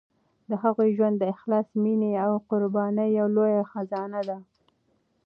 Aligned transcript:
د 0.49 0.51
هغوی 0.63 0.89
ژوند 0.97 1.15
د 1.19 1.23
اخلاص، 1.33 1.67
مینې 1.83 2.11
او 2.25 2.31
قربانۍ 2.49 3.09
یوه 3.19 3.31
لویه 3.35 3.63
خزانه 3.71 4.21
ده. 4.29 4.37